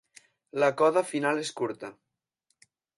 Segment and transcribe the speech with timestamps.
[0.63, 1.95] La coda final és curta.